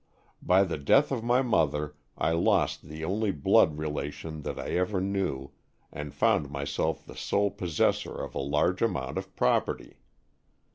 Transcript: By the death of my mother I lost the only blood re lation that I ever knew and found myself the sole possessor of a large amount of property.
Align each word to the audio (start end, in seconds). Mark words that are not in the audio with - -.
By 0.41 0.63
the 0.63 0.79
death 0.79 1.11
of 1.11 1.23
my 1.23 1.43
mother 1.43 1.95
I 2.17 2.31
lost 2.31 2.81
the 2.89 3.05
only 3.05 3.29
blood 3.29 3.77
re 3.77 3.87
lation 3.87 4.41
that 4.41 4.59
I 4.59 4.69
ever 4.69 4.99
knew 4.99 5.51
and 5.91 6.11
found 6.11 6.49
myself 6.49 7.05
the 7.05 7.15
sole 7.15 7.51
possessor 7.51 8.15
of 8.19 8.33
a 8.33 8.39
large 8.39 8.81
amount 8.81 9.19
of 9.19 9.35
property. 9.35 9.97